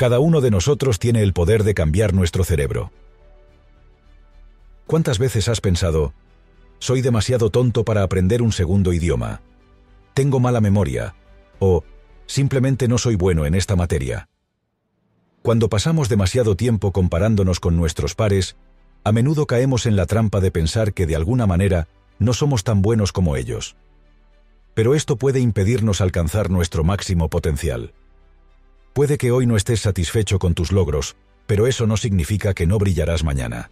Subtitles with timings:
[0.00, 2.90] Cada uno de nosotros tiene el poder de cambiar nuestro cerebro.
[4.86, 6.14] ¿Cuántas veces has pensado,
[6.78, 9.42] soy demasiado tonto para aprender un segundo idioma?
[10.14, 11.14] Tengo mala memoria.
[11.58, 11.84] O,
[12.24, 14.30] simplemente no soy bueno en esta materia.
[15.42, 18.56] Cuando pasamos demasiado tiempo comparándonos con nuestros pares,
[19.04, 21.88] a menudo caemos en la trampa de pensar que de alguna manera
[22.18, 23.76] no somos tan buenos como ellos.
[24.72, 27.92] Pero esto puede impedirnos alcanzar nuestro máximo potencial.
[28.92, 31.16] Puede que hoy no estés satisfecho con tus logros,
[31.46, 33.70] pero eso no significa que no brillarás mañana.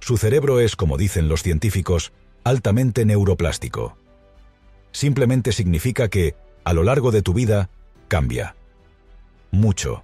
[0.00, 2.12] Su cerebro es, como dicen los científicos,
[2.44, 3.96] altamente neuroplástico.
[4.90, 7.70] Simplemente significa que, a lo largo de tu vida,
[8.08, 8.56] cambia.
[9.50, 10.02] Mucho.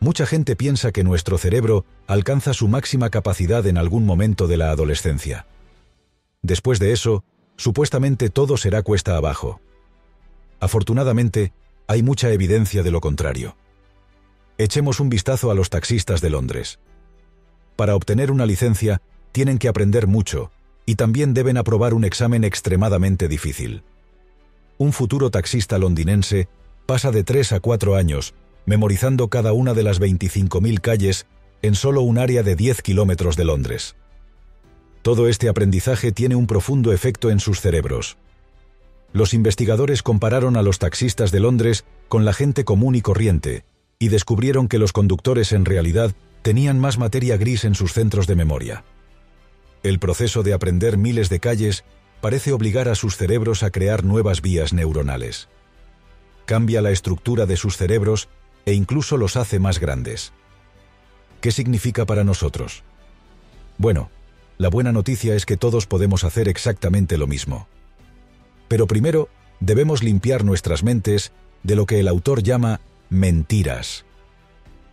[0.00, 4.70] Mucha gente piensa que nuestro cerebro alcanza su máxima capacidad en algún momento de la
[4.70, 5.46] adolescencia.
[6.42, 7.24] Después de eso,
[7.56, 9.60] supuestamente todo será cuesta abajo.
[10.60, 11.52] Afortunadamente,
[11.86, 13.56] hay mucha evidencia de lo contrario.
[14.58, 16.78] Echemos un vistazo a los taxistas de Londres.
[17.76, 20.52] Para obtener una licencia, tienen que aprender mucho,
[20.86, 23.82] y también deben aprobar un examen extremadamente difícil.
[24.78, 26.48] Un futuro taxista londinense
[26.86, 28.34] pasa de 3 a 4 años
[28.66, 31.26] memorizando cada una de las 25.000 calles
[31.62, 33.96] en solo un área de 10 kilómetros de Londres.
[35.02, 38.16] Todo este aprendizaje tiene un profundo efecto en sus cerebros.
[39.14, 43.64] Los investigadores compararon a los taxistas de Londres con la gente común y corriente,
[44.00, 46.12] y descubrieron que los conductores en realidad
[46.42, 48.82] tenían más materia gris en sus centros de memoria.
[49.84, 51.84] El proceso de aprender miles de calles
[52.20, 55.48] parece obligar a sus cerebros a crear nuevas vías neuronales.
[56.44, 58.28] Cambia la estructura de sus cerebros
[58.66, 60.32] e incluso los hace más grandes.
[61.40, 62.82] ¿Qué significa para nosotros?
[63.78, 64.10] Bueno,
[64.58, 67.68] la buena noticia es que todos podemos hacer exactamente lo mismo.
[68.74, 69.28] Pero primero,
[69.60, 71.30] debemos limpiar nuestras mentes
[71.62, 74.04] de lo que el autor llama mentiras.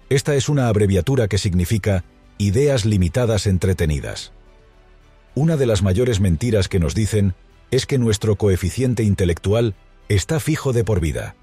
[0.08, 2.04] Esta es una abreviatura que significa
[2.38, 4.34] ideas limitadas entretenidas.
[5.34, 7.34] Una de las mayores mentiras que nos dicen
[7.72, 9.74] es que nuestro coeficiente intelectual
[10.10, 11.36] está fijo de por vida.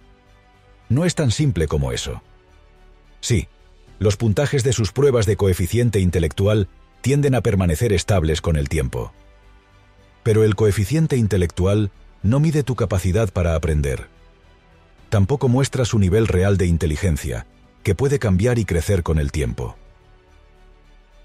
[0.89, 2.23] No es tan simple como eso.
[3.21, 3.49] Sí,
[3.99, 6.69] los puntajes de sus pruebas de coeficiente intelectual
[7.01, 9.13] tienden a permanecer estables con el tiempo.
[10.23, 11.91] Pero el coeficiente intelectual
[12.23, 14.09] no mide tu capacidad para aprender.
[15.09, 17.47] Tampoco muestra su nivel real de inteligencia,
[17.83, 19.77] que puede cambiar y crecer con el tiempo.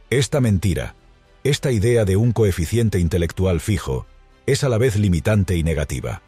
[0.09, 0.95] Esta mentira,
[1.43, 4.05] esta idea de un coeficiente intelectual fijo
[4.45, 6.21] es a la vez limitante y negativa.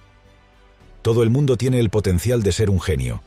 [1.02, 3.22] Todo el mundo tiene el potencial de ser un genio.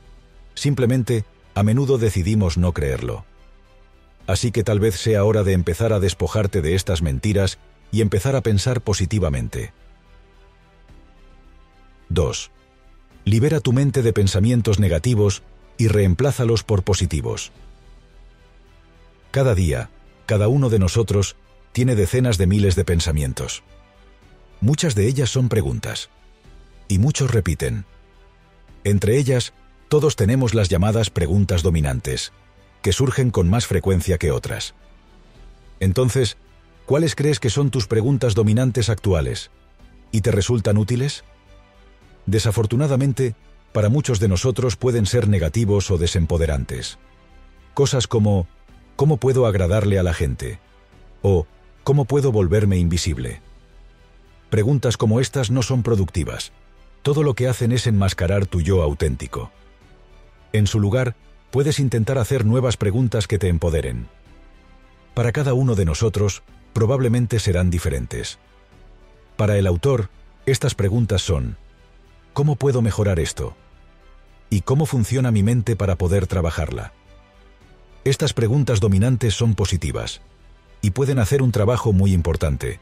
[0.54, 3.24] Simplemente, a menudo decidimos no creerlo.
[4.26, 7.58] Así que tal vez sea hora de empezar a despojarte de estas mentiras
[7.90, 9.72] y empezar a pensar positivamente.
[12.08, 12.50] 2.
[13.24, 15.42] Libera tu mente de pensamientos negativos
[15.76, 17.52] y reemplázalos por positivos.
[19.30, 19.90] Cada día,
[20.26, 21.36] cada uno de nosotros
[21.72, 23.62] tiene decenas de miles de pensamientos.
[24.60, 26.10] Muchas de ellas son preguntas.
[26.88, 27.84] Y muchos repiten.
[28.84, 29.52] Entre ellas,
[29.88, 32.32] todos tenemos las llamadas preguntas dominantes,
[32.82, 34.74] que surgen con más frecuencia que otras.
[35.80, 36.38] Entonces,
[36.86, 39.50] ¿cuáles crees que son tus preguntas dominantes actuales?
[40.10, 41.24] ¿Y te resultan útiles?
[42.28, 43.34] Desafortunadamente,
[43.72, 46.98] para muchos de nosotros pueden ser negativos o desempoderantes.
[47.72, 48.46] Cosas como,
[48.96, 50.58] ¿cómo puedo agradarle a la gente?
[51.22, 51.46] O,
[51.84, 53.40] ¿Cómo puedo volverme invisible?
[54.50, 56.52] Preguntas como estas no son productivas.
[57.00, 59.50] Todo lo que hacen es enmascarar tu yo auténtico.
[60.52, 61.16] En su lugar,
[61.50, 64.06] puedes intentar hacer nuevas preguntas que te empoderen.
[65.14, 66.42] Para cada uno de nosotros,
[66.74, 68.38] probablemente serán diferentes.
[69.38, 70.10] Para el autor,
[70.44, 71.56] estas preguntas son,
[72.38, 73.56] ¿cómo puedo mejorar esto?
[74.48, 76.92] ¿Y cómo funciona mi mente para poder trabajarla?
[78.04, 80.20] Estas preguntas dominantes son positivas
[80.80, 82.78] y pueden hacer un trabajo muy importante.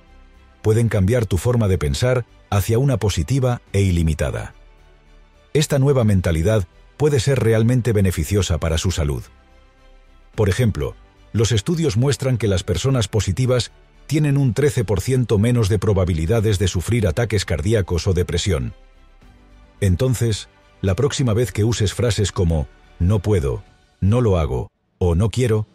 [0.61, 4.53] Pueden cambiar tu forma de pensar hacia una positiva e ilimitada.
[5.55, 6.69] Esta nueva mentalidad
[6.99, 9.23] puede ser realmente beneficiosa para su salud.
[10.35, 10.97] Por ejemplo,
[11.33, 13.73] los estudios muestran que las personas positivas
[14.07, 18.75] tienen un 13% menos de probabilidades de sufrir ataques cardíacos o depresión.
[19.81, 20.49] Entonces,
[20.81, 22.69] la próxima vez que uses frases como
[22.99, 23.63] no puedo,
[24.01, 25.67] no lo hago o no quiero,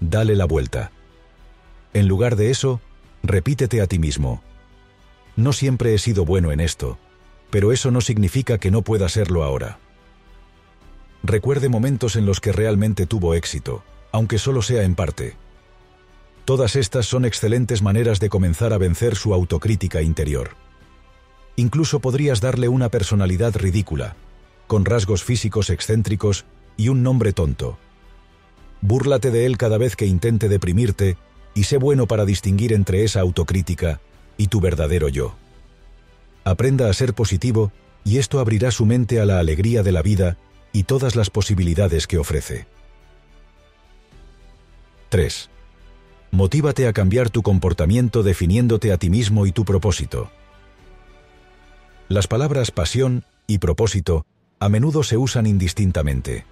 [0.00, 0.92] dale la vuelta.
[1.94, 2.80] En lugar de eso,
[3.22, 4.42] repítete a ti mismo.
[5.36, 6.98] No siempre he sido bueno en esto,
[7.50, 9.78] pero eso no significa que no pueda serlo ahora.
[11.22, 13.82] Recuerde momentos en los que realmente tuvo éxito,
[14.12, 15.36] aunque solo sea en parte.
[16.44, 20.50] Todas estas son excelentes maneras de comenzar a vencer su autocrítica interior.
[21.58, 24.14] Incluso podrías darle una personalidad ridícula,
[24.68, 26.44] con rasgos físicos excéntricos
[26.76, 27.78] y un nombre tonto,
[28.80, 31.16] búrlate de él cada vez que intente deprimirte
[31.54, 34.00] y sé bueno para distinguir entre esa autocrítica
[34.36, 35.34] y tu verdadero yo.
[36.44, 37.72] Aprenda a ser positivo
[38.04, 40.36] y esto abrirá su mente a la alegría de la vida
[40.72, 42.68] y todas las posibilidades que ofrece.
[45.08, 45.50] 3.
[46.30, 50.30] Motívate a cambiar tu comportamiento definiéndote a ti mismo y tu propósito.
[52.08, 54.24] Las palabras pasión y propósito
[54.60, 56.46] a menudo se usan indistintamente.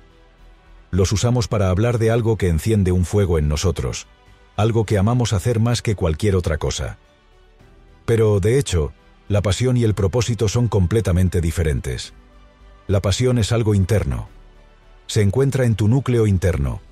[0.91, 4.07] Los usamos para hablar de algo que enciende un fuego en nosotros,
[4.57, 6.99] algo que amamos hacer más que cualquier otra cosa.
[8.05, 8.93] Pero, de hecho,
[9.29, 12.13] la pasión y el propósito son completamente diferentes.
[12.87, 14.29] La pasión es algo interno.
[15.07, 16.83] Se encuentra en tu núcleo interno.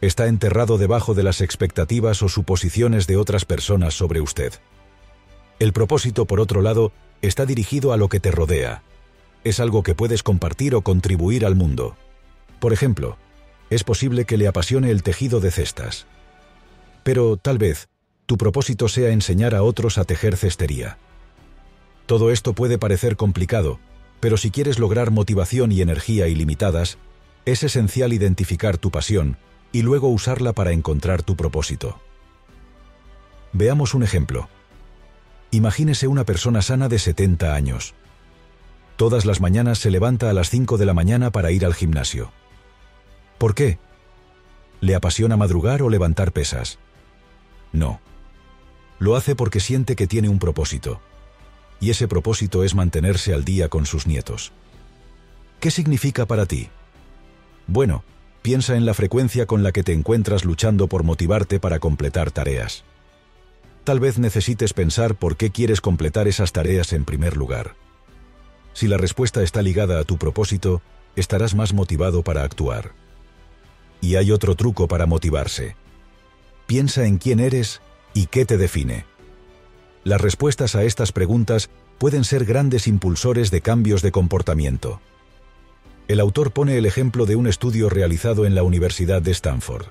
[0.00, 4.54] Está enterrado debajo de las expectativas o suposiciones de otras personas sobre usted.
[5.58, 6.92] El propósito, por otro lado,
[7.22, 8.82] está dirigido a lo que te rodea.
[9.44, 11.96] Es algo que puedes compartir o contribuir al mundo.
[12.60, 13.16] Por ejemplo,
[13.70, 16.06] es posible que le apasione el tejido de cestas.
[17.02, 17.88] Pero, tal vez,
[18.26, 20.98] tu propósito sea enseñar a otros a tejer cestería.
[22.06, 23.78] Todo esto puede parecer complicado,
[24.20, 26.98] pero si quieres lograr motivación y energía ilimitadas,
[27.44, 29.36] es esencial identificar tu pasión
[29.72, 32.00] y luego usarla para encontrar tu propósito.
[33.52, 34.48] Veamos un ejemplo.
[35.54, 37.94] Imagínese una persona sana de 70 años.
[38.96, 42.32] Todas las mañanas se levanta a las 5 de la mañana para ir al gimnasio.
[43.38, 43.78] ¿Por qué?
[44.80, 46.80] ¿Le apasiona madrugar o levantar pesas?
[47.72, 48.00] No.
[48.98, 51.00] Lo hace porque siente que tiene un propósito
[51.78, 54.50] y ese propósito es mantenerse al día con sus nietos.
[55.60, 56.68] ¿Qué significa para ti?
[57.68, 58.02] Bueno,
[58.42, 62.82] piensa en la frecuencia con la que te encuentras luchando por motivarte para completar tareas.
[63.84, 67.76] Tal vez necesites pensar por qué quieres completar esas tareas en primer lugar.
[68.72, 70.80] Si la respuesta está ligada a tu propósito,
[71.16, 72.92] estarás más motivado para actuar.
[74.00, 75.76] Y hay otro truco para motivarse.
[76.66, 77.82] Piensa en quién eres
[78.14, 79.04] y qué te define.
[80.02, 85.00] Las respuestas a estas preguntas pueden ser grandes impulsores de cambios de comportamiento.
[86.08, 89.86] El autor pone el ejemplo de un estudio realizado en la Universidad de Stanford.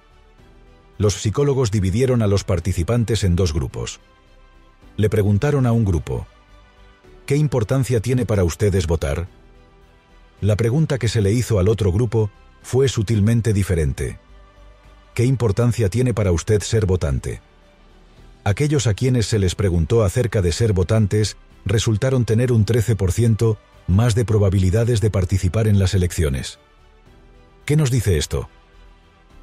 [0.97, 3.99] Los psicólogos dividieron a los participantes en dos grupos.
[4.97, 6.27] Le preguntaron a un grupo,
[7.25, 9.27] ¿qué importancia tiene para ustedes votar?
[10.41, 12.29] La pregunta que se le hizo al otro grupo
[12.61, 14.19] fue sutilmente diferente.
[15.13, 17.41] ¿Qué importancia tiene para usted ser votante?
[18.43, 23.57] aquellos a quienes se les preguntó acerca de ser votantes resultaron tener un 13%
[23.87, 26.59] más de probabilidades de participar en las elecciones.
[27.65, 28.49] ¿Qué nos dice esto?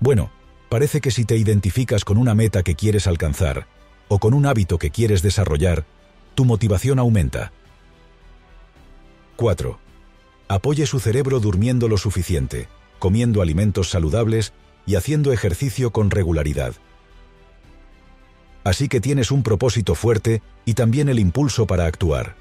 [0.01, 0.31] Bueno,
[0.71, 3.67] parece que si te identificas con una meta que quieres alcanzar
[4.09, 5.85] o con un hábito que quieres desarrollar,
[6.35, 7.53] tu motivación aumenta.
[9.37, 9.79] 4.
[10.49, 12.69] Apoye su cerebro durmiendo lo suficiente,
[12.99, 14.55] comiendo alimentos saludables
[14.87, 16.75] y haciendo ejercicio con regularidad
[18.65, 22.37] así que tienes un propósito fuerte y también el impulso para actuar.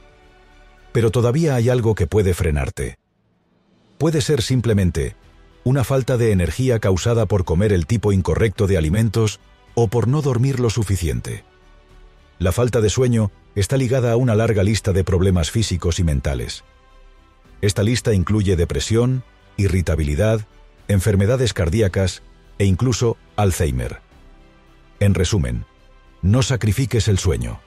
[0.91, 2.97] Pero todavía hay algo que puede frenarte.
[3.97, 5.15] Puede ser simplemente
[5.63, 9.39] una falta de energía causada por comer el tipo incorrecto de alimentos
[9.75, 11.43] o por no dormir lo suficiente.
[12.37, 16.63] La falta de sueño está ligada a una larga lista de problemas físicos y mentales.
[17.61, 19.23] Esta lista incluye depresión,
[19.57, 20.45] irritabilidad,
[20.87, 22.23] enfermedades cardíacas
[22.57, 23.99] e incluso Alzheimer.
[24.99, 25.65] En resumen,
[26.21, 27.59] no sacrifiques el sueño.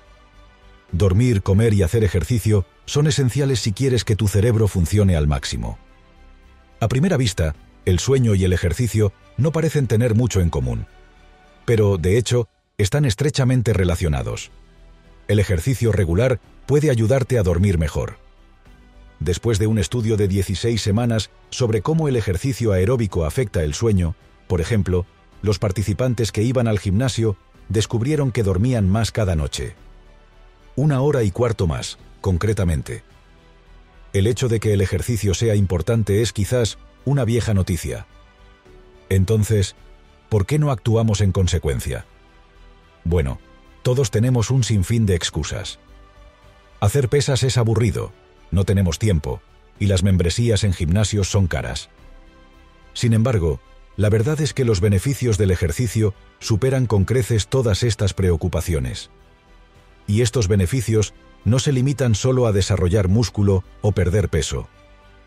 [0.93, 5.79] Dormir, comer y hacer ejercicio son esenciales si quieres que tu cerebro funcione al máximo.
[6.81, 10.87] A primera vista, el sueño y el ejercicio no parecen tener mucho en común.
[11.65, 12.49] Pero, de hecho,
[12.79, 14.51] están estrechamente relacionados.
[15.29, 18.19] El ejercicio regular puede ayudarte a dormir mejor.
[19.21, 24.17] Después de un estudio de 16 semanas sobre cómo el ejercicio aeróbico afecta el sueño,
[24.49, 25.07] por ejemplo,
[25.43, 27.37] los participantes que iban al gimnasio
[27.69, 29.75] descubrieron que dormían más cada noche.
[30.75, 33.03] Una hora y cuarto más, concretamente.
[34.13, 38.07] El hecho de que el ejercicio sea importante es quizás una vieja noticia.
[39.09, 39.77] Entonces,
[40.29, 42.07] ¿por qué no actuamos en consecuencia?
[43.05, 43.41] Bueno,
[43.83, 45.79] todos tenemos un sinfín de excusas.
[46.81, 48.13] Hacer pesas es aburrido,
[48.51, 49.41] no tenemos tiempo,
[49.79, 51.91] y las membresías en gimnasios son caras.
[52.95, 53.61] Sin embargo,
[53.97, 59.11] la verdad es que los beneficios del ejercicio superan con creces todas estas preocupaciones.
[60.07, 64.69] Y estos beneficios no se limitan solo a desarrollar músculo o perder peso.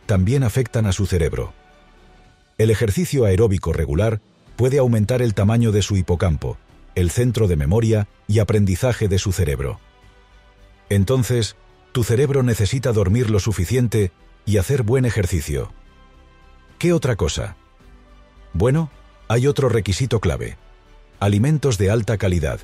[0.06, 1.54] También afectan a su cerebro.
[2.58, 4.22] El ejercicio aeróbico regular
[4.56, 6.58] puede aumentar el tamaño de su hipocampo,
[6.96, 9.80] el centro de memoria y aprendizaje de su cerebro.
[10.90, 11.58] Entonces,
[11.92, 14.12] tu cerebro necesita dormir lo suficiente
[14.46, 15.74] y hacer buen ejercicio.
[16.80, 17.58] ¿Qué otra cosa?
[18.54, 18.90] Bueno,
[19.28, 20.56] Hay otro requisito clave.
[21.20, 22.60] Alimentos de alta calidad.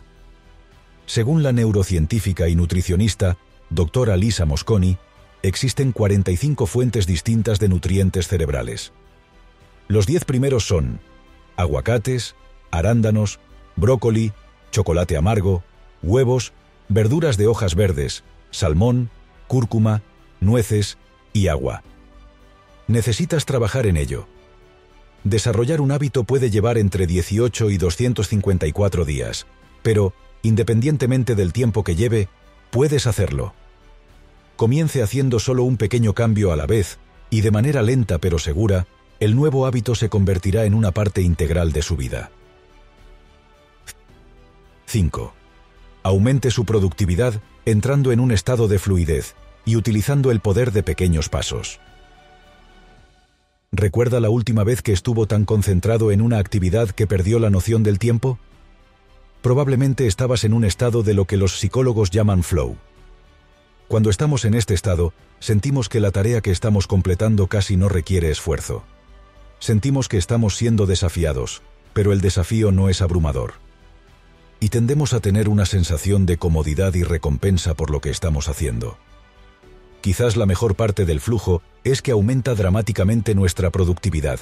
[1.08, 3.38] Según la neurocientífica y nutricionista,
[3.72, 5.00] doctora Lisa Mosconi,
[5.42, 8.94] existen 45 fuentes distintas de nutrientes cerebrales.
[9.88, 11.00] Los 10 primeros son
[11.58, 12.36] aguacates,
[12.72, 13.40] arándanos,
[13.76, 14.34] brócoli,
[14.72, 15.64] chocolate amargo,
[16.02, 16.54] huevos,
[16.90, 19.10] verduras de hojas verdes, salmón,
[19.48, 20.02] cúrcuma,
[20.40, 20.98] nueces
[21.34, 21.84] y agua.
[22.88, 24.28] Necesitas trabajar en ello.
[25.24, 29.46] Desarrollar un hábito puede llevar entre 18 y 254 días,
[29.84, 32.28] pero, independientemente del tiempo que lleve,
[32.72, 33.54] puedes hacerlo.
[34.56, 38.88] Comience haciendo solo un pequeño cambio a la vez, y de manera lenta pero segura,
[39.22, 42.32] el nuevo hábito se convertirá en una parte integral de su vida.
[44.88, 45.34] 5.
[46.02, 51.30] Aumente su productividad entrando en un estado de fluidez y utilizando el poder de pequeños
[51.30, 51.80] pasos.
[53.72, 57.84] ¿Recuerda la última vez que estuvo tan concentrado en una actividad que perdió la noción
[57.84, 58.40] del tiempo?
[59.44, 62.76] Probablemente estabas en un estado de lo que los psicólogos llaman flow.
[63.88, 68.32] Cuando estamos en este estado, sentimos que la tarea que estamos completando casi no requiere
[68.32, 68.84] esfuerzo.
[69.62, 71.62] Sentimos que estamos siendo desafiados,
[71.94, 73.54] pero el desafío no es abrumador.
[74.60, 78.98] Y tendemos a tener una sensación de comodidad y recompensa por lo que estamos haciendo.
[80.02, 84.40] Quizás la mejor parte del flujo es que aumenta dramáticamente nuestra productividad,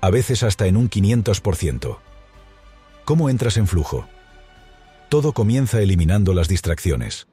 [0.00, 1.98] a veces hasta en un 500%.
[3.04, 4.06] ¿Cómo entras en flujo?
[5.08, 7.26] Todo comienza eliminando las distracciones.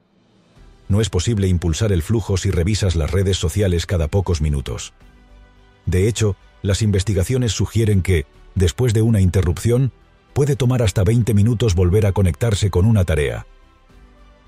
[0.88, 4.92] No es posible impulsar el flujo si revisas las redes sociales cada pocos minutos.
[5.86, 9.92] De hecho, las investigaciones sugieren que, después de una interrupción,
[10.32, 13.46] puede tomar hasta 20 minutos volver a conectarse con una tarea.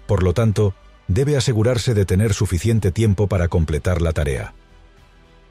[0.07, 0.75] Por lo tanto,
[1.09, 4.55] debe asegurarse de tener suficiente tiempo para completar la tarea.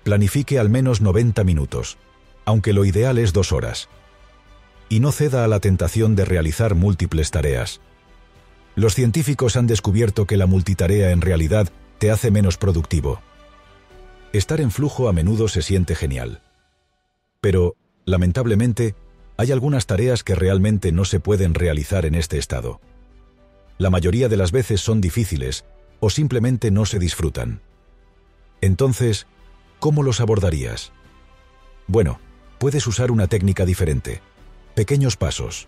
[0.04, 1.98] Planifique al menos 90 minutos,
[2.46, 3.90] aunque lo ideal es dos horas.
[4.90, 7.82] Y no ceda a la tentación de realizar múltiples tareas.
[8.76, 13.22] Los científicos han descubierto que la multitarea en realidad te hace menos productivo.
[14.34, 16.42] Estar en flujo a menudo se siente genial.
[17.44, 18.96] Pero, lamentablemente,
[19.38, 22.82] hay algunas tareas que realmente no se pueden realizar en este estado
[23.78, 25.66] la mayoría de las veces son difíciles
[26.00, 27.62] o simplemente no se disfrutan.
[28.62, 29.28] Entonces,
[29.80, 30.92] ¿cómo los abordarías?
[31.88, 32.20] Bueno,
[32.60, 34.22] puedes usar una técnica diferente.
[34.76, 35.68] Pequeños pasos.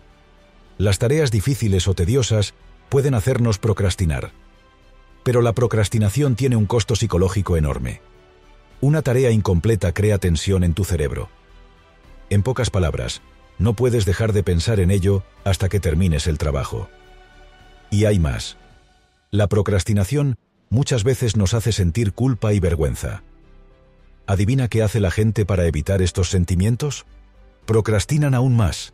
[0.78, 2.54] Las tareas difíciles o tediosas
[2.88, 4.32] pueden hacernos procrastinar.
[5.22, 8.00] Pero la procrastinación tiene un costo psicológico enorme.
[8.80, 11.28] Una tarea incompleta crea tensión en tu cerebro.
[12.30, 13.22] En pocas palabras,
[13.58, 16.88] no puedes dejar de pensar en ello hasta que termines el trabajo.
[17.90, 18.56] Y hay más.
[19.30, 20.36] La procrastinación
[20.68, 23.22] muchas veces nos hace sentir culpa y vergüenza.
[24.26, 27.06] ¿Adivina qué hace la gente para evitar estos sentimientos?
[27.64, 28.92] Procrastinan aún más.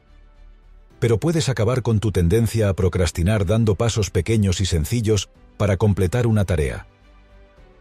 [1.00, 6.26] Pero puedes acabar con tu tendencia a procrastinar dando pasos pequeños y sencillos para completar
[6.26, 6.86] una tarea.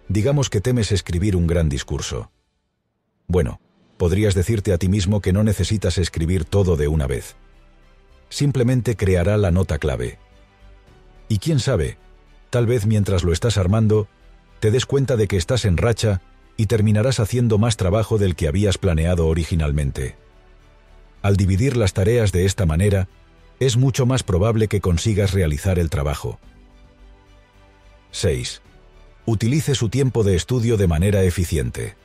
[0.07, 2.31] Digamos que temes escribir un gran discurso.
[3.27, 3.61] Bueno,
[4.01, 7.35] podrías decirte a ti mismo que no necesitas escribir todo de una vez.
[8.29, 10.17] Simplemente creará la nota clave,
[11.29, 11.99] y quién sabe,
[12.49, 14.07] tal vez mientras lo estás armando,
[14.59, 16.19] te des cuenta de que estás en racha
[16.57, 20.15] y terminarás haciendo más trabajo del que habías planeado originalmente.
[21.21, 23.07] Al dividir las tareas de esta manera,
[23.59, 26.39] es mucho más probable que consigas realizar el trabajo.
[28.09, 28.63] 6.
[29.27, 32.00] Utilice su tiempo de estudio de manera eficiente.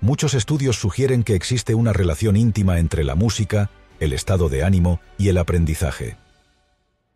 [0.00, 5.00] Muchos estudios sugieren que existe una relación íntima entre la música, el estado de ánimo
[5.18, 6.16] y el aprendizaje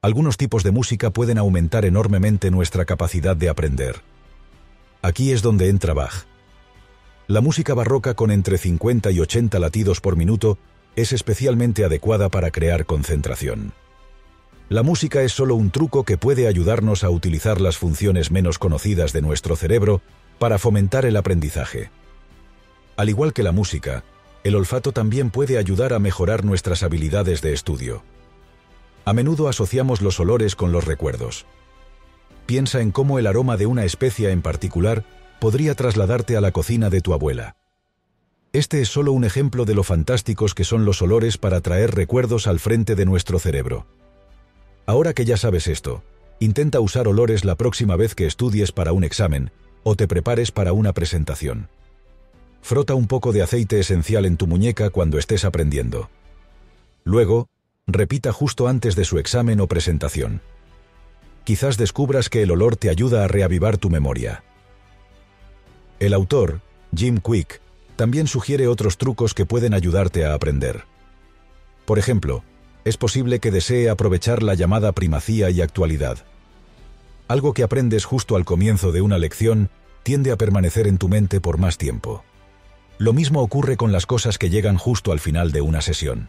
[0.02, 4.02] algunos tipos de música pueden aumentar enormemente nuestra capacidad de aprender.
[5.00, 6.26] Aquí es donde entra Bach.
[7.28, 10.58] La música barroca con entre 50 y 80 latidos por minuto
[10.96, 13.74] es especialmente adecuada para crear concentración.
[14.68, 19.12] La música es solo un truco que puede ayudarnos a utilizar las funciones menos conocidas
[19.12, 20.02] de nuestro cerebro
[20.40, 21.90] para fomentar el aprendizaje.
[22.96, 24.04] Al igual que la música,
[24.44, 28.02] el olfato también puede ayudar a mejorar nuestras habilidades de estudio.
[29.04, 31.46] A menudo asociamos los olores con los recuerdos.
[32.46, 35.04] Piensa en cómo el aroma de una especia en particular
[35.40, 37.56] podría trasladarte a la cocina de tu abuela.
[38.52, 42.46] Este es solo un ejemplo de lo fantásticos que son los olores para traer recuerdos
[42.46, 43.86] al frente de nuestro cerebro.
[44.84, 46.02] Ahora que ya sabes esto,
[46.38, 49.50] intenta usar olores la próxima vez que estudies para un examen
[49.84, 51.68] o te prepares para una presentación.
[52.62, 56.08] Frota un poco de aceite esencial en tu muñeca cuando estés aprendiendo.
[57.04, 57.48] Luego,
[57.88, 60.40] repita justo antes de su examen o presentación.
[61.44, 64.44] Quizás descubras que el olor te ayuda a reavivar tu memoria.
[65.98, 66.60] El autor,
[66.96, 67.60] Jim Quick,
[67.96, 70.84] también sugiere otros trucos que pueden ayudarte a aprender.
[71.84, 72.44] Por ejemplo,
[72.84, 76.18] es posible que desee aprovechar la llamada primacía y actualidad.
[77.26, 79.68] Algo que aprendes justo al comienzo de una lección
[80.04, 82.24] tiende a permanecer en tu mente por más tiempo.
[82.98, 86.28] Lo mismo ocurre con las cosas que llegan justo al final de una sesión.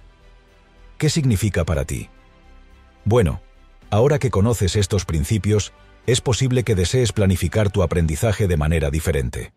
[0.97, 2.09] ¿Qué significa para ti?
[3.05, 3.41] Bueno,
[3.89, 5.73] ahora que conoces estos principios,
[6.05, 9.53] es posible que desees planificar tu aprendizaje de manera diferente.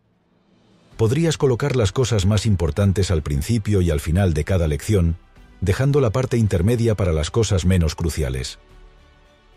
[0.97, 5.17] Podrías colocar las cosas más importantes al principio y al final de cada lección,
[5.61, 8.59] dejando la parte intermedia para las cosas menos cruciales.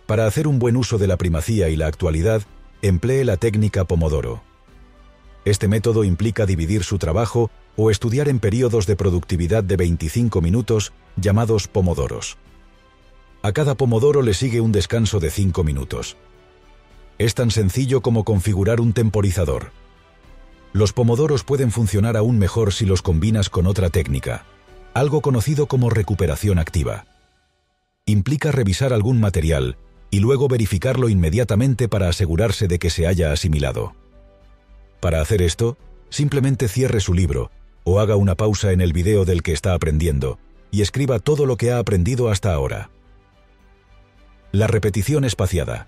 [0.06, 2.42] Para hacer un buen uso de la primacía y la actualidad,
[2.82, 4.42] emplee la técnica Pomodoro.
[5.46, 10.92] Este método implica dividir su trabajo o estudiar en periodos de productividad de 25 minutos,
[11.16, 12.38] llamados pomodoros.
[13.42, 16.18] A cada pomodoro le sigue un descanso de 5 minutos.
[17.18, 19.72] Es tan sencillo como configurar un temporizador.
[20.74, 24.46] Los pomodoros pueden funcionar aún mejor si los combinas con otra técnica,
[24.94, 27.06] algo conocido como recuperación activa.
[28.06, 29.78] Implica revisar algún material
[30.12, 33.94] y luego verificarlo inmediatamente para asegurarse de que se haya asimilado.
[35.00, 35.78] Para hacer esto,
[36.10, 37.52] simplemente cierre su libro
[37.84, 40.38] o haga una pausa en el video del que está aprendiendo
[40.72, 42.90] y escriba todo lo que ha aprendido hasta ahora.
[44.52, 45.88] La repetición espaciada.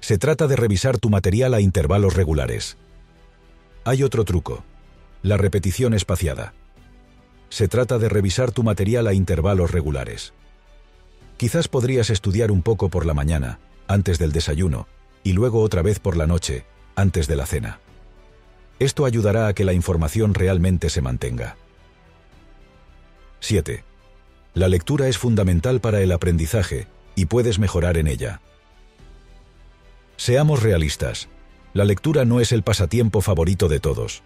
[0.00, 2.76] Se trata de revisar tu material a intervalos regulares.
[3.84, 4.64] Hay otro truco.
[5.22, 6.54] La repetición espaciada.
[7.48, 10.32] Se trata de revisar tu material a intervalos regulares.
[11.36, 14.88] Quizás podrías estudiar un poco por la mañana, antes del desayuno,
[15.22, 17.80] y luego otra vez por la noche, antes de la cena.
[18.78, 21.56] Esto ayudará a que la información realmente se mantenga.
[23.40, 23.84] 7.
[24.54, 28.40] La lectura es fundamental para el aprendizaje y puedes mejorar en ella.
[30.16, 31.28] Seamos realistas.
[31.74, 34.22] La lectura no es el pasatiempo favorito de todos.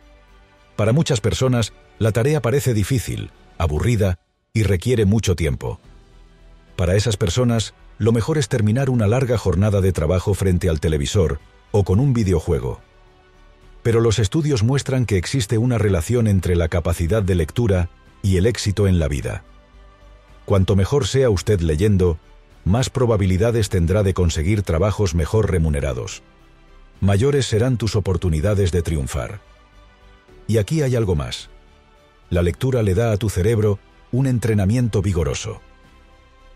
[0.76, 4.18] Para muchas personas, la tarea parece difícil, aburrida
[4.52, 5.80] y requiere mucho tiempo.
[6.76, 11.40] Para esas personas, lo mejor es terminar una larga jornada de trabajo frente al televisor
[11.70, 12.80] o con un videojuego.
[13.82, 17.88] Pero los estudios muestran que existe una relación entre la capacidad de lectura
[18.22, 19.42] y el éxito en la vida.
[20.44, 22.18] Cuanto mejor sea usted leyendo,
[22.64, 26.22] más probabilidades tendrá de conseguir trabajos mejor remunerados.
[27.00, 29.40] Mayores serán tus oportunidades de triunfar.
[30.46, 31.48] Y aquí hay algo más.
[32.28, 33.78] La lectura le da a tu cerebro
[34.12, 35.62] un entrenamiento vigoroso.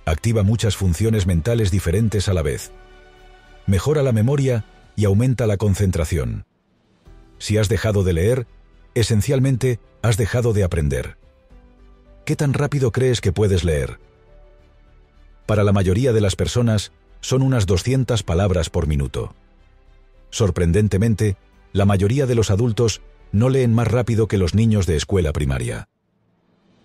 [0.05, 2.73] Activa muchas funciones mentales diferentes a la vez.
[3.67, 6.45] Mejora la memoria y aumenta la concentración.
[7.45, 8.47] Si has dejado de leer,
[8.95, 11.19] esencialmente has dejado de aprender.
[12.25, 14.01] ¿Qué tan rápido crees que puedes leer?
[15.45, 19.35] Para la mayoría de las personas, son unas 200 palabras por minuto.
[20.31, 21.37] Sorprendentemente,
[21.75, 25.91] la mayoría de los adultos no leen más rápido que los niños de escuela primaria.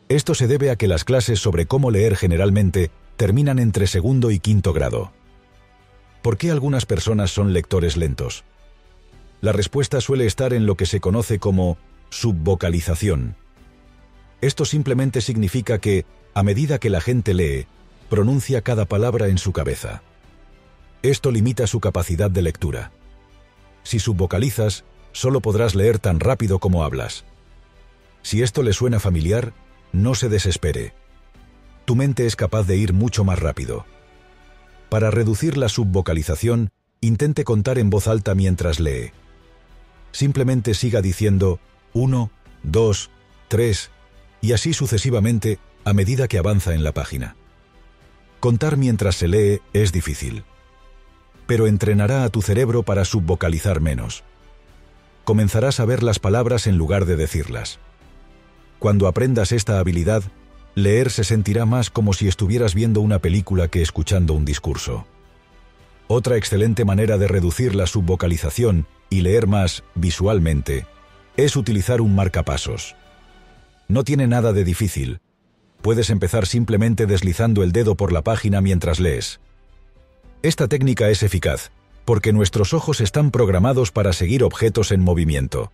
[0.10, 4.40] Esto se debe a que las clases sobre cómo leer generalmente terminan entre segundo y
[4.40, 5.14] quinto grado.
[6.22, 8.44] ¿Por qué algunas personas son lectores lentos?
[9.42, 11.78] La respuesta suele estar en lo que se conoce como
[12.10, 13.36] subvocalización.
[14.42, 17.68] Esto simplemente significa que, a medida que la gente lee,
[18.10, 20.02] pronuncia cada palabra en su cabeza.
[21.02, 22.92] Esto limita su capacidad de lectura.
[23.84, 27.24] Si subvocalizas, solo podrás leer tan rápido como hablas.
[28.22, 29.54] Si esto le suena familiar,
[29.94, 30.94] no se desespere.
[31.86, 33.86] Tu mente es capaz de ir mucho más rápido.
[34.90, 39.12] Para reducir la subvocalización, intente contar en voz alta mientras lee
[40.12, 41.60] simplemente siga diciendo
[41.94, 42.32] 1,
[42.64, 43.10] 2,
[43.48, 43.92] 3
[44.42, 47.36] y así sucesivamente a medida que avanza en la página.
[48.40, 50.44] Contar mientras se lee es difícil,
[51.46, 54.24] pero entrenará a tu cerebro para subvocalizar menos.
[55.26, 57.80] Comenzarás a ver las palabras en lugar de decirlas.
[58.80, 60.24] Cuando aprendas esta habilidad,
[60.76, 65.06] leer se sentirá más como si estuvieras viendo una película que escuchando un discurso.
[66.08, 70.86] Otra excelente manera de reducir la subvocalización y leer más visualmente
[71.38, 72.96] es utilizar un marcapasos.
[73.88, 75.22] No tiene nada de difícil.
[75.82, 79.40] Puedes empezar simplemente deslizando el dedo por la página mientras lees.
[80.42, 81.72] Esta técnica es eficaz,
[82.06, 85.72] porque nuestros ojos están programados para seguir objetos en movimiento.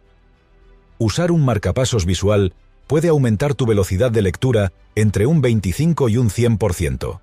[0.97, 2.53] Usar un marcapasos visual
[2.87, 7.19] puede aumentar tu velocidad de lectura entre un 25 y un 100%.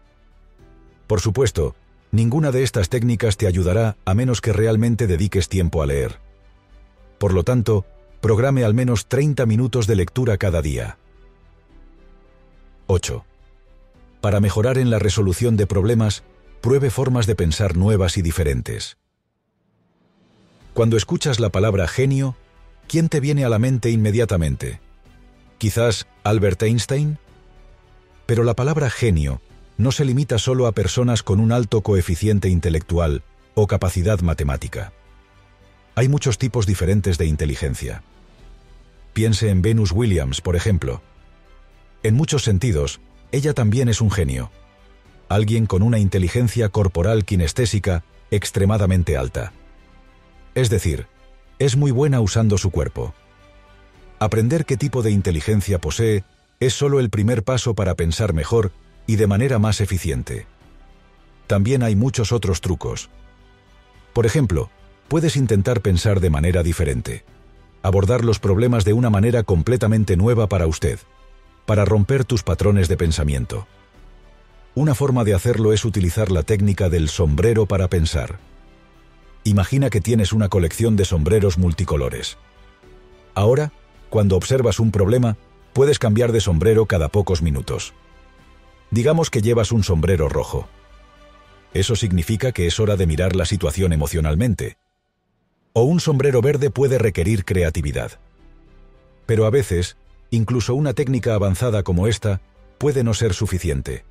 [1.06, 1.74] Por supuesto,
[2.14, 6.20] Ninguna de estas técnicas te ayudará a menos que realmente dediques tiempo a leer.
[7.16, 7.86] Por lo tanto,
[8.20, 10.98] programe al menos 30 minutos de lectura cada día.
[12.86, 13.24] 8.
[14.20, 16.22] Para mejorar en la resolución de problemas,
[16.60, 18.98] pruebe formas de pensar nuevas y diferentes.
[20.74, 22.36] Cuando escuchas la palabra genio,
[22.88, 24.80] ¿quién te viene a la mente inmediatamente?
[25.56, 27.16] ¿Quizás Albert Einstein?
[28.26, 29.40] Pero la palabra genio
[29.76, 33.22] no se limita solo a personas con un alto coeficiente intelectual
[33.54, 34.92] o capacidad matemática.
[35.94, 38.02] Hay muchos tipos diferentes de inteligencia.
[39.12, 41.02] Piense en Venus Williams, por ejemplo.
[42.02, 44.50] En muchos sentidos, ella también es un genio.
[45.28, 49.52] Alguien con una inteligencia corporal kinestésica extremadamente alta.
[50.54, 51.06] Es decir,
[51.58, 53.14] es muy buena usando su cuerpo.
[54.18, 56.24] Aprender qué tipo de inteligencia posee
[56.60, 58.72] es solo el primer paso para pensar mejor
[59.06, 60.46] y de manera más eficiente.
[61.46, 63.10] También hay muchos otros trucos.
[64.12, 64.70] Por ejemplo,
[65.08, 67.24] puedes intentar pensar de manera diferente,
[67.82, 70.98] abordar los problemas de una manera completamente nueva para usted,
[71.66, 73.66] para romper tus patrones de pensamiento.
[74.74, 78.38] Una forma de hacerlo es utilizar la técnica del sombrero para pensar.
[79.44, 82.38] Imagina que tienes una colección de sombreros multicolores.
[83.34, 83.72] Ahora,
[84.08, 85.36] cuando observas un problema,
[85.72, 87.92] puedes cambiar de sombrero cada pocos minutos.
[88.92, 90.68] Digamos que llevas un sombrero rojo.
[91.72, 94.76] Eso significa que es hora de mirar la situación emocionalmente.
[95.72, 98.20] O un sombrero verde puede requerir creatividad.
[99.24, 99.96] Pero a veces,
[100.28, 102.42] incluso una técnica avanzada como esta
[102.76, 104.04] puede no ser suficiente.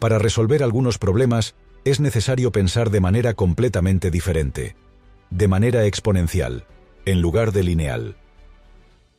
[0.00, 4.74] Para resolver algunos problemas, es necesario pensar de manera completamente diferente,
[5.30, 6.64] de manera exponencial,
[7.04, 8.16] en lugar de lineal.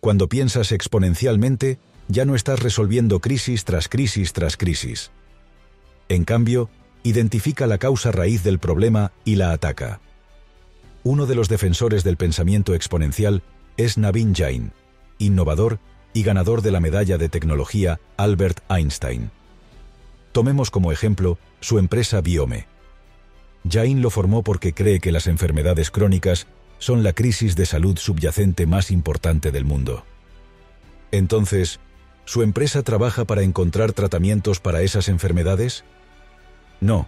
[0.01, 5.11] Cuando piensas exponencialmente, ya no estás resolviendo crisis tras crisis tras crisis.
[6.09, 6.69] En cambio,
[7.03, 9.99] identifica la causa raíz del problema y la ataca.
[11.03, 13.43] Uno de los defensores del pensamiento exponencial
[13.77, 14.71] es Navin Jain,
[15.17, 15.79] innovador
[16.13, 19.31] y ganador de la medalla de tecnología Albert Einstein.
[20.31, 22.67] Tomemos como ejemplo su empresa Biome.
[23.69, 26.47] Jain lo formó porque cree que las enfermedades crónicas
[26.79, 30.05] son la crisis de salud subyacente más importante del mundo.
[31.11, 31.79] Entonces,
[32.27, 35.85] ¿Su empresa trabaja para encontrar tratamientos para esas enfermedades?
[36.81, 37.07] No.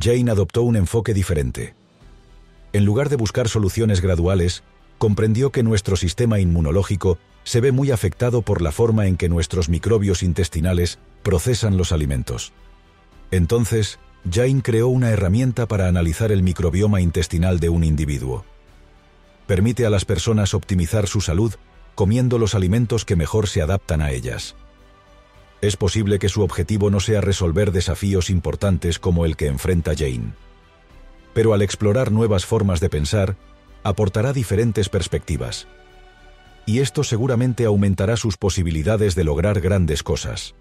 [0.00, 1.74] Jane adoptó un enfoque diferente.
[2.72, 4.62] En lugar de buscar soluciones graduales,
[4.96, 9.68] comprendió que nuestro sistema inmunológico se ve muy afectado por la forma en que nuestros
[9.68, 12.54] microbios intestinales procesan los alimentos.
[13.30, 13.98] Entonces,
[14.30, 18.46] Jane creó una herramienta para analizar el microbioma intestinal de un individuo.
[19.46, 21.56] Permite a las personas optimizar su salud
[21.96, 24.54] comiendo los alimentos que mejor se adaptan a ellas.
[25.62, 30.34] Es posible que su objetivo no sea resolver desafíos importantes como el que enfrenta Jane.
[31.34, 33.36] Pero al explorar nuevas formas de pensar,
[33.82, 35.66] aportará diferentes perspectivas.
[36.66, 40.54] Y esto seguramente aumentará sus posibilidades de lograr grandes cosas.